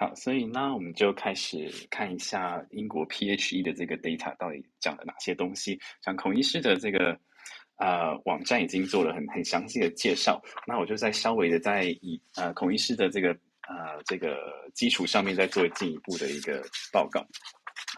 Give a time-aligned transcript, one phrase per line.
[0.00, 5.78] 好，所以呢，我们就开始看一下英国 PHE 的这个 data 到底讲了哪些东西。
[6.02, 7.20] 像孔医师的这个
[7.76, 13.28] 呃网站已经做了很很详细的介绍，那我就再稍微的在以呃孔医师的这个
[13.68, 14.38] 呃这个
[14.72, 17.22] 基础上面再做进一步的一个报告。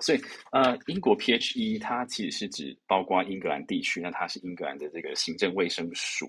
[0.01, 6.29] 所以呃，英国 PHE 它其实是指包括英格兰地区，那它是英格兰的这个行政卫生署。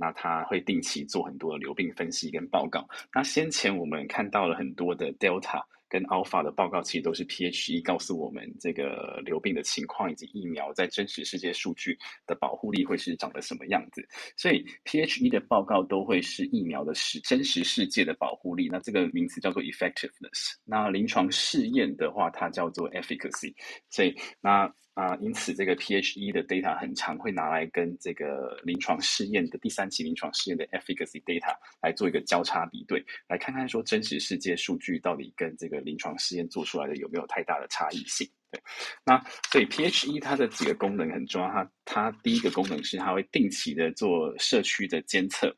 [0.00, 2.88] 那他会定期做很多的流病分析跟报告。
[3.12, 14.06] 那先前我们看到了很多的 Delta 跟 Alpha 的报告，其实都是 PHE 告诉我们这个流病的情况以及疫苗在真实世界数据的保护力会是长得什么样子。
[14.36, 18.68] 所以 PHE 的报告都会是疫苗的实真实世界的保护力。
[18.70, 20.54] 那这个名词叫做 Effectiveness。
[20.64, 23.52] 那临床试验的话，它叫做 Efficacy。
[23.90, 24.72] 所以那。
[24.98, 38.28] 啊，因此这个 PHE 的 data 很常会拿来跟这个临床试验的第三期临床试验的 efficacy data 来做一个交叉比对，来看看说真实世界数据到底跟这个临床试验做出来的有没有太大的差异性。
[38.50, 38.60] 对，
[39.04, 45.56] 那所以 PHE 它的几个功能很重要，它它第一个功能是它会定期的做社区的监测。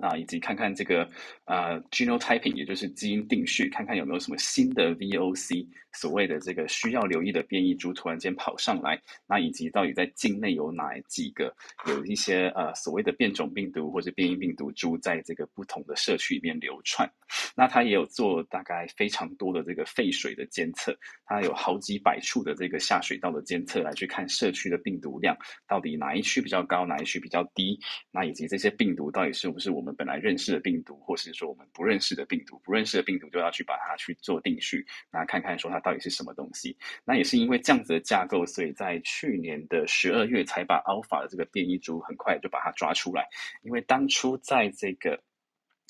[0.00, 1.10] 啊，以及看看这个
[1.48, 11.54] 呃 genotyping，也就是基因定序，看看有没有什么新的 VOC，所谓的这个需要留意的变异株突然间跑上来，那以及到底在境内有哪几个
[11.86, 17.10] 有一些呃所谓的变种病毒或者变异病毒株在这个不同的社区里面流窜，
[17.56, 25.34] 那它也有做大概非常多的这个废水的监测，它有好几百处的这个下水道的监测来去看社区的病毒量
[25.66, 29.68] 到底哪一区比较高，哪一区比较低，那以及这些病毒到底是不是。
[29.78, 36.76] 我们本来认识的病毒，或是说我们不认识的病毒，不认识的病毒就要去把它去做定序，那看看说它到底是什么东西。
[37.04, 43.24] 那也是因为这样子的架构，所以在去年的十二月才把 Alpha 的这个变异株很快就把它抓出来。
[43.62, 45.22] 因为当初在这个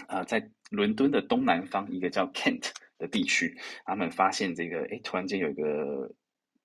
[0.07, 6.13] 啊、在伦敦的东南方一个叫 Kent 的地区，他们发现这个诶，突然间有一个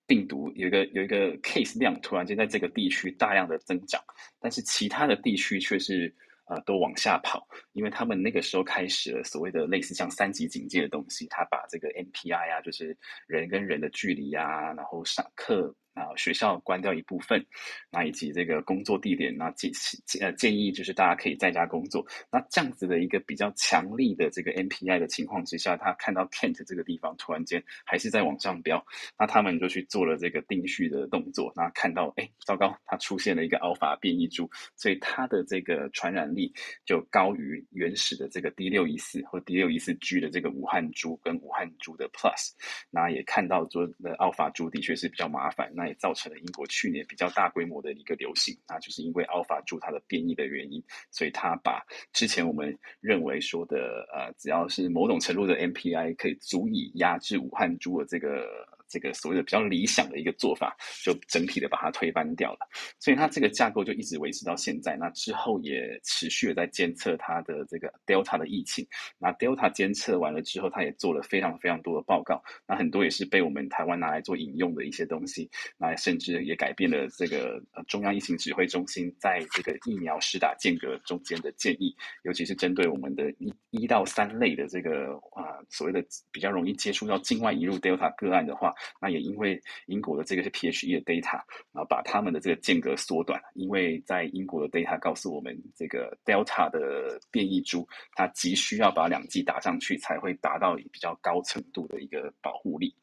[0.06, 4.04] 病毒，有一个有一个 case 量突然间在这个地区大量的增长，
[4.40, 6.14] 但是其他的地区却是。
[6.46, 15.74] 呃，都往下跑，因为他们那个时候开始了所谓的类似像三级警戒的东西，他把这个 NPI 啊，就是人跟人的距离啊，然后上课。
[15.94, 17.46] 啊，学校关掉一部分，
[17.92, 19.72] 那以及这个工作地点，那建
[20.20, 22.06] 呃建议就是大家可以在家工作。
[22.32, 28.84] 那这样子的一个比较强力的这个 MPI 的情况之下，他看到 Kent 这个地方突然间还是在往上飙，
[29.20, 31.54] 那他们就去做了这个定序的动作。
[31.56, 36.52] 那看到哎，糟糕，它出现了一个 Alpha 变异株，所以它的这个传染力
[36.86, 42.52] 就高于原始的这个 D 六一四或 D 六一四 G 的这个武汉株跟武汉株的 Plus。
[42.90, 45.72] 那也看到说的 Alpha 株的确是比较麻烦。
[45.76, 58.48] 那那也造成了英国去年比较大规模的一个流行，那就是因为 Alpha 株它的变异的原因，所以它把之前我们认为说的呃，只要是某种程度的 MPI 可以足以压制武汉株的这个。
[58.88, 62.60] 这个所谓的比较理想的一个做法，就整体的把它推翻掉了。
[63.00, 64.96] 所以它这个架构就一直维持到现在。
[64.96, 68.86] 那之后也持续的在监测它的这个 Delta 的疫情。
[69.18, 72.42] 那 Delta 监测完了之后，它也做了非常非常多的报告。
[72.68, 75.50] 那很多也是被我们台湾拿来做引用的一些东西。
[75.78, 88.73] 那甚至也改变了这个中央疫情指挥中心在这个疫苗施打间隔中间的建议，尤其是针对我们的一一到三类的这个啊所谓的比较容易接触到境外引入 Delta 个案的话。
[89.00, 91.42] 那也因为英国的这个是 PHE 的 data，
[91.72, 102.94] 然后，把他们的这个间隔缩短，因为在英国的 data 告诉我们，这个 Delta 的变异株，它急需要把两剂打上去，才会达到比较高程度的一个保护力。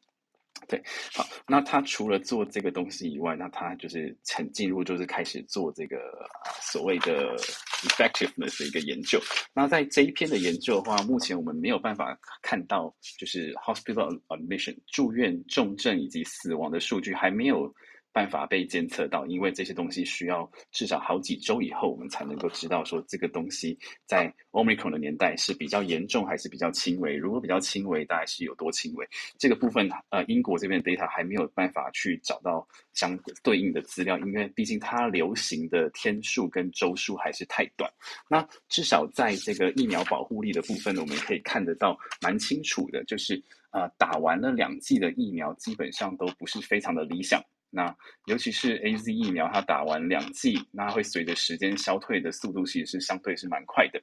[0.67, 0.81] 对，
[1.13, 5.97] 好，那他除了做这个东西以外，那他就是很进入，就是开始做这个
[6.61, 7.35] 所谓的
[7.83, 9.19] effectiveness 的一个研究。
[9.53, 17.73] 那在这一篇的研究的话，目前我们没有办法看到，就是 hospital admission 住院重症以及死亡的数据还没有。
[18.13, 27.15] 办法被监测到，因为这些东西需要至少好几周以后，我们才能够知道说这个东西在 Omicron 的年代是比较严重还是比较轻微。
[27.15, 29.07] 如果比较轻微，大概是有多轻微？
[29.37, 37.89] 这个部分，呃，英国这边 data 还没有办法去找到相对应的资料，因为毕竟它流行的天数跟周数还是太短。
[38.29, 43.41] 那至少在这个疫苗保护力的部分，我们可以看得到蛮清楚的，就是
[43.71, 47.41] 呃，打完了两剂的疫苗，基本上都不是非常的理想。
[47.71, 47.95] 那
[48.25, 54.01] 尤其是 AZ 疫苗，它打完两剂，那会随着时间消退的速度其实是相对是蛮快的。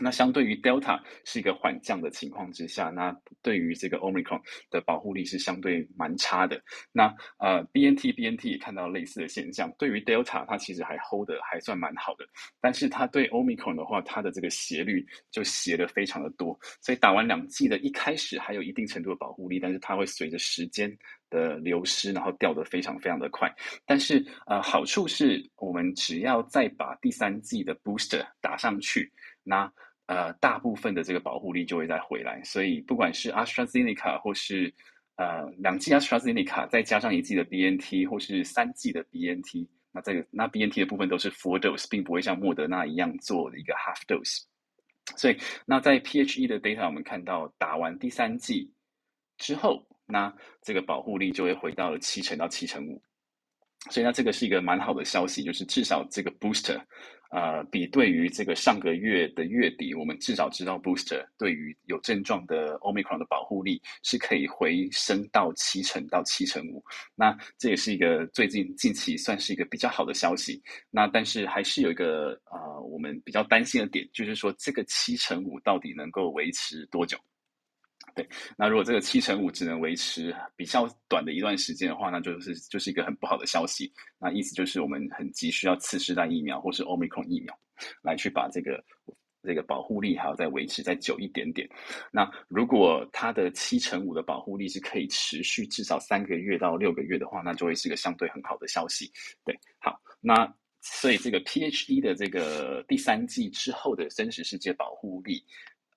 [0.00, 4.40] 那相对于 Delta 是一个缓降的情况之下，那对于这个 Omicron
[4.70, 6.60] 的保护力是相对蛮差的。
[6.92, 12.26] 那呃，BNT BNT 也看到类似的现象，对于 Delta 它其实还 hold 得还算蛮好的，
[12.60, 16.58] 但是它对 Omicron 的话，它的这个斜率就斜的非常的多。
[16.80, 20.96] 所以打完两剂的一开始还有一定程度的保护力，但是它会随着时间
[21.30, 23.52] 的流失，然后掉得非常非常的快。
[23.84, 29.12] 但是呃，好处是我们只要再把第三剂的 booster 打上去，
[29.42, 29.70] 那
[30.08, 34.72] 呃，大部分的这个保护力就会再回来，所以不管是 AstraZeneca 或是
[35.16, 44.44] 呃两剂 AstraZeneca，再加上一剂的 BNT 或是三剂的 BNT，那这个那 BNT 的部分都是 full dose，并不会像莫德纳一样做的一个 half dose。
[45.16, 48.72] 所以那在 PHE 的 data 我们看到，打完第三剂
[49.36, 53.02] 之后，那这个保护力就会回到了七成到七成五。
[53.90, 56.80] 所以那这个是一个蛮好的消息，就是至少这个 booster。
[57.30, 66.82] 呃，比对于这个上个月的月底，我们至少知道 booster 对于有症状的 Omicron 的保护力是可以回升到七成到七成五。
[67.14, 70.62] 那这也是一个最近近期算是一个比较好的消息。
[70.90, 77.18] 那但是还是有一个呃，我们比较担心的点，就是说这个七成五到底能够维持多久？
[78.18, 83.92] 对，那如果这个七成五只能维持比较短的一段时间的话，那就是就是一个很不好的消息。
[84.18, 87.56] 那意思就是我们很急需要次世代疫苗或是 Omicron 疫苗，
[88.02, 88.84] 来去把这个
[89.44, 91.68] 这个保护力还要再维持再久一点点。
[92.10, 99.08] 那如果它的七成五的保护力是可以持续至少三个月到六个月的话，那就会是一个相对很好的消息。
[99.44, 105.44] 对，好，那所以这个 PHE 的这个第三季之后的真实世界保护力。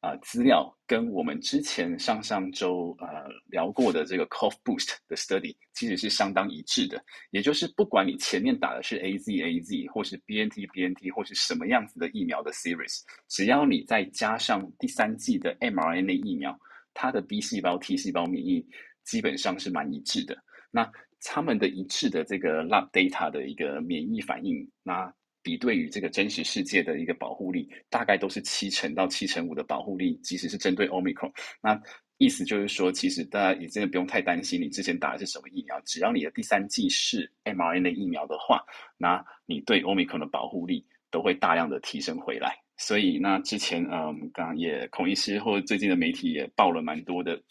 [0.02, 3.08] 啊、资料跟我们之前上上周呃
[3.46, 7.00] 聊过的这个 Cough Boost 的 study 其实是相当一致的。
[7.30, 16.60] 也就是不管你前面打的是 AZ AZ 或是 BNT BNT 或是什么样子的疫苗的 series，只要你再加上第三剂的 mRNA 疫苗，
[16.96, 18.66] 它的 B 细胞 T 细胞免疫
[19.04, 20.36] 基本上是蛮一致的。
[20.72, 25.14] 那他们的一致的这个 lab data 的一个免疫反应，那。
[25.44, 31.32] 比对于这个真实世界的一个保护力，大概都是七成到七成五的保护力，即使是针对 Omicron。
[31.62, 31.82] 那
[32.18, 38.64] 意思就是说，其实大家也真的不用太担心，你之前打的是什么疫苗，只要你的第三剂是 mRNA 疫苗的话，
[38.98, 42.56] 那你对 Omicron 的保护力都会大量的提升回来。
[42.78, 47.42] 所以，那之前嗯，刚刚也孔医师或最近的媒体也报了蛮多的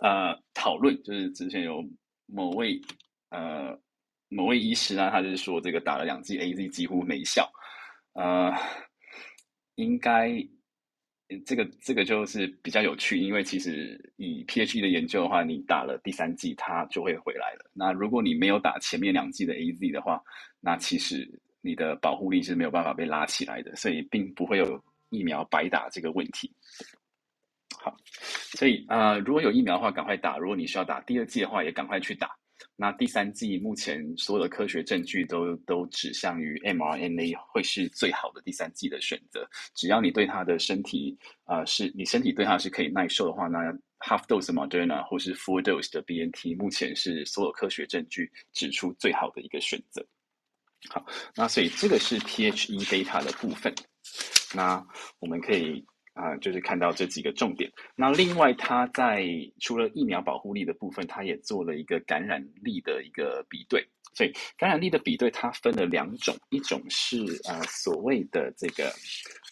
[0.00, 1.84] 呃讨论，就是之前有
[2.26, 2.80] 某位
[3.30, 3.78] 呃。
[4.28, 7.50] 某位医师呢，他就是说这个打了两剂 AZ 几乎没效，
[8.14, 8.52] 呃，
[9.76, 10.32] 应该
[11.44, 17.70] 这个这个就是比较有趣，因为其实以 PHE 的研究的话，你打了第三剂，它就会回来了。
[17.72, 20.22] 那如果你没有打前面两剂的 AZ 的话，
[20.60, 21.28] 那其实
[21.60, 26.52] 你的保护力是没有办法被拉起来的，所以并不会有疫苗白打这个问题。
[27.78, 27.96] 好，
[28.56, 32.36] 所以呃，如果有疫苗的话，赶快打；如果你需要打第二剂的话，也赶快去打。
[32.76, 39.48] 那第三剂目前所有的科学证据都都指向于 mRNA 会是最好的第三剂的选择。
[39.74, 43.58] 只要你对它的身体啊、是你身体对它是可以耐受的话，那
[44.00, 50.06] half dose Moderna 或是 full dose 的 BNT 目前是所有科学证据指出最好的一个选择。
[50.88, 51.04] 好，
[51.34, 53.74] 那所以这个是 PHE data 的部分。
[54.54, 54.84] 那
[55.18, 55.84] 我们可以。
[56.16, 57.70] 啊、就是看到这几个重点。
[57.94, 59.26] 那另外，它在
[59.60, 63.86] 除了疫苗保护力的部分，它也做了一个感染力的一个比对。
[64.14, 68.90] 所以，感染力的比对它分了两种，一种是呃所谓的这个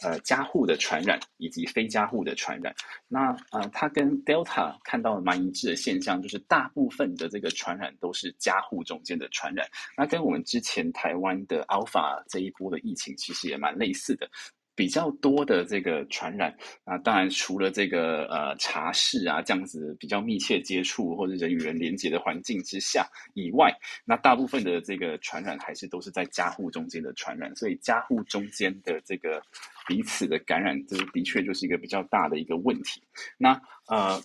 [0.02, 2.75] 呃家户的传染，以及非家户的传染。
[3.06, 9.69] 那呃，它跟 Delta 看到蛮一致的现象，就是大部分的这个传染都是家户中间的传染。
[9.98, 14.27] 那跟我们之前台湾的 Alpha 这一波的疫情其实也蛮类似的。
[14.74, 16.54] 比较多的这个传染
[16.84, 23.72] 啊，当然除了这个呃茶室啊这样子比较密切接触或者人与人连接的环境之下以外，
[24.04, 29.40] 那大部分的这个传染还是都是在家户中间的传染，所以家户中间的这个
[29.86, 33.00] 彼此的感染，这的确就是一个比较大的一个问题。
[33.38, 34.20] 那呃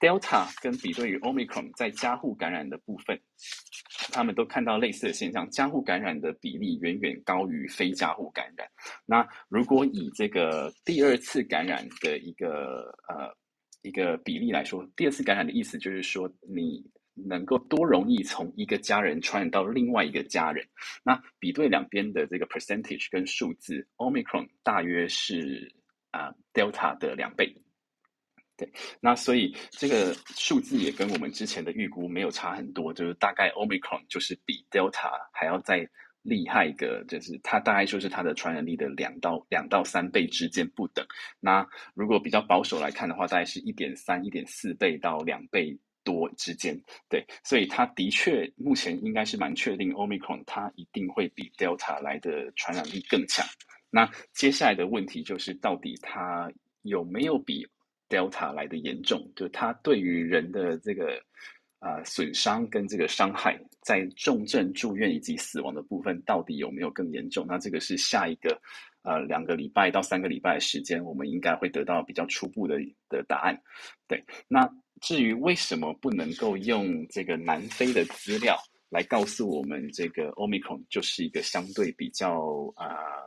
[0.00, 3.20] ，Delta 跟比对于 Omicron 在家户感染的部分。
[4.12, 8.68] 他们都看到类似的现象，家户感染的比例远远高于非家户感染。
[9.06, 13.34] 那如果以这个第二次感染的一个呃
[13.82, 16.84] 一个比例来说，第二次感染的意思就是说，你
[17.14, 20.66] 能够多容易从一个家人传染到另外一个家人。
[21.04, 25.72] 那比对两边的这个 percentage 跟数字，Omicron 大约是
[26.10, 27.54] 啊、Delta 的两倍。
[28.56, 35.88] 对，那所以这个数字也跟我们之前的预估没有差很多，就是大概 Omicron 就是比 Delta 还要再
[36.22, 41.04] 厉害一个，就是它大概说是它的传染力的两到两到三倍之间不等。
[41.40, 46.80] 那如果比较保守来看的话，大概是一点三、一点四倍到两倍多之间。
[47.08, 53.44] 对，所以它的确目前应该是蛮确定，Omicron 它一定会比 Delta 来的传染力更强。
[53.90, 56.50] 那接下来的问题就是，到底它
[56.82, 57.66] 有没有比
[58.08, 59.30] Delta 来的严重？
[59.36, 61.22] 就它对于人的这个。
[61.80, 67.44] 啊、损伤跟这个伤害，在重症住院以及死亡的部分，到底有没有更严重？
[67.46, 68.58] 那这个是下一个
[69.02, 72.78] 呃两个礼拜到三个礼拜的时间，我们应该会得到比较初步的
[73.10, 73.60] 的答案。
[74.08, 74.66] 对，那
[75.02, 78.56] 至于为什么不能够用这个南非的资料？
[78.94, 82.86] 来告诉我们，这个 Omicron 就是一个相对比较啊、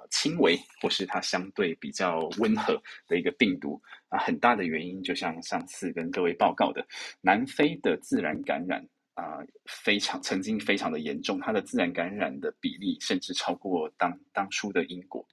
[0.09, 4.17] 轻微，或是它相对比较温和的一个病毒啊。
[4.17, 6.87] 很大的原因，就像上次跟各位报告的，
[7.19, 8.81] 南非的自然感染
[9.15, 15.27] 啊、非常曾经非常的严重，它的自然感染的比例甚至超过当当初的英国，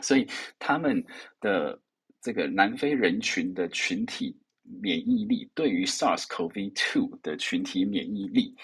[0.00, 0.26] 所以
[0.58, 1.04] 他们
[1.40, 1.78] 的
[2.22, 8.56] 这个南非人群的群体免疫力，对于 SARS-CoV-2 的群体免疫力。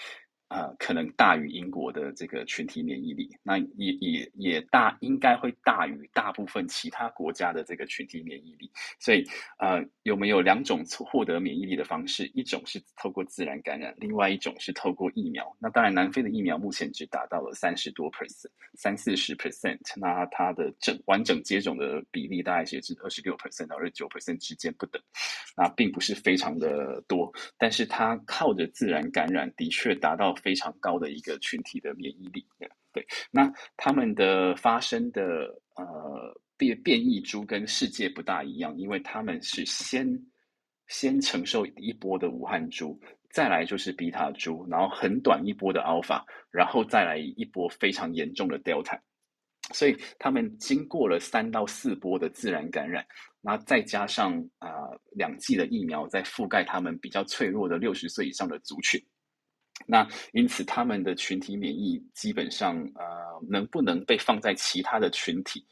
[0.49, 8.71] 呃，可能大于英国的这个群体免疫力，那也也也大，应该会大于大部分其他国家的这个群体免疫力。
[8.99, 9.25] 所以，
[9.57, 12.29] 呃，有没有两种获得免疫力的方式？
[12.35, 15.51] 一种是透过自然感染，另外一种是透过疫苗。
[15.59, 19.79] 那当然，南非的疫苗目前只达到了三十多 percent，三四十 percent。
[19.97, 25.01] 那它的整完整接种的比例大概也是二十六 percent 到二十九 percent 之间不等，
[25.57, 27.33] 那并不是非常的多。
[27.57, 30.34] 但是它靠着自然感染，的确达到。
[30.35, 32.45] 非常高的一个群体的免疫力，
[32.93, 35.21] 对，那他们的发生的
[35.75, 40.07] 呃变变异株跟世界不大一样，因为他们是先
[40.87, 42.99] 先承受一波的武汉株，
[43.31, 48.99] 再来就是比塔株，然后很短一波的 Alpha，然后再来一波非常严重的 Delta，
[49.73, 53.05] 所以他们经过了三到四波的自然感染，
[53.41, 54.69] 那再加上啊、
[55.11, 59.03] 两剂的疫苗在覆盖他们比较脆弱的六十岁以上的族群。
[59.85, 63.03] 那因此，他们的群体免疫基本上，呃，
[63.47, 65.65] 能不能被放在其他的群体？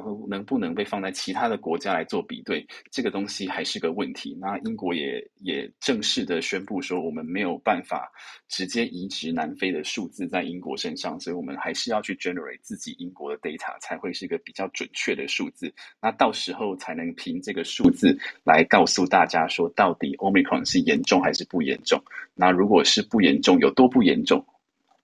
[0.00, 4.36] 能能不能被放在其他的国家来做比对，这个东西还是个问题。
[4.40, 8.10] 那英国也也正式的宣布说，我们没有办法
[8.48, 15.72] 直接移植南非的数字在英国身上，所以我们还是要去 generate 自己英国的 data，才会是一个比较准确的数字。
[16.00, 22.02] 那到时候才能凭这个数字来告诉大家说，到底 Omicron 是严重还是不严重？
[22.34, 24.44] 那如果是不严重，有多不严重？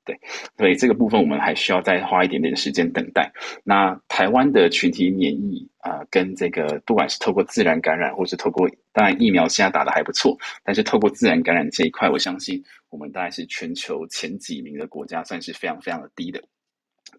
[0.08, 0.18] 对，
[0.56, 3.30] 所以这个部分我们还需要再花一点点时间等待。
[3.62, 10.34] 那台湾的群体免疫啊、跟这个不管是透过自然感染，或是透过当然疫苗现在打得还不错，
[10.64, 16.42] 但是透过自然感染这一块，我相信我们大概是全球前几名的国家，算是非常非常的低的。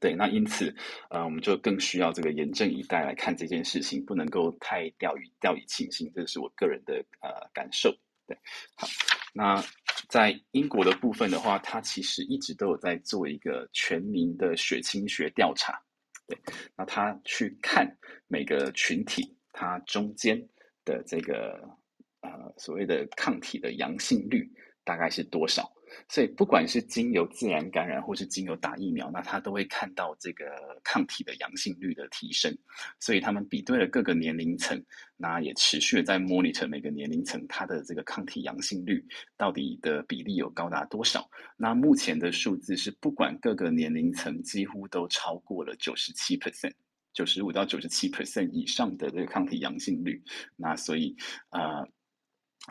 [0.01, 0.73] 对，那因此
[1.09, 7.95] 呃，我们就更需要这个严阵以待来看这件事情，不能够太掉以掉以轻心，这是我个人的呃感受。
[8.29, 8.37] 对，
[8.75, 8.87] 好，
[9.33, 9.65] 那。
[10.07, 15.79] 在英国的部分的话，它其实一直都有在做一个全民的血清学调查，
[16.25, 16.35] 对，
[16.75, 17.95] 那他去看
[18.27, 20.35] 每个群体它中间
[20.83, 21.59] 的这个
[22.21, 24.51] 呃所谓的抗体的阳性率
[24.83, 25.71] 大概是多少。
[26.07, 30.45] 所以，不管是经由自然感染，或是经由打疫苗，那他都会看到这个
[30.83, 32.55] 抗体的阳性率的提升。
[32.99, 34.81] 所以，他们比对了各个年龄层，
[35.17, 39.03] 那也持续在 monitor 每个年龄层它的这个抗体阳性率
[39.37, 41.29] 到底的比例有高达多少。
[41.57, 46.73] 那目前的数字是，不管各个年龄层，几乎都超过了九十七 percent，
[47.13, 50.21] 九十五到九十七 percent 以上的这个抗体阳性率。
[50.55, 51.15] 那所以，
[51.49, 51.87] 呃。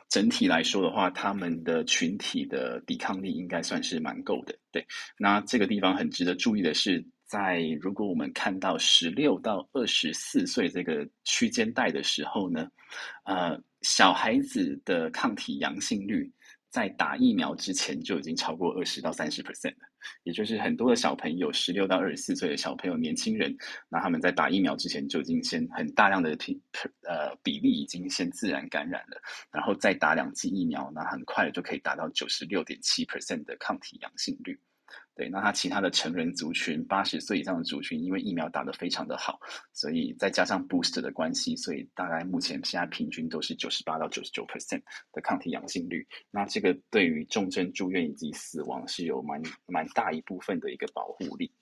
[0.09, 4.55] 整体来说的话，他们的群体的抵抗力应该算是蛮够的。
[4.71, 4.87] 对，
[5.19, 12.69] 那这个地方很值得注意的是，在如果我们看到十六到二十四岁这个区间带的时候呢，
[13.25, 16.31] 呃，小孩子的抗体阳性率。
[16.71, 19.89] 在打疫苗之前就已经超过二十到三十 percent 了，
[20.25, 23.57] 也就是很多的小朋友，十六到二十四岁的小朋友、年轻人，
[23.89, 26.61] 那他们在打疫苗之前就已经先很大量的比
[27.03, 34.59] 呃比例已经先自然感染了，然后再打两剂疫苗，那很快就可以达到九十六点七 percent 的抗体阳性率。
[35.19, 39.37] 对，那他其他的成人族群，八十岁以上的族群，因为疫苗打得非常的好，
[39.73, 44.81] 所以再加上 boost 的关系，所以大概目前现在平均都是九十八到九十九 percent
[45.13, 46.07] 的抗体阳性率。
[46.31, 51.53] 那这个对于重症住院以及死亡是有蛮蛮大一部分的一个保护力。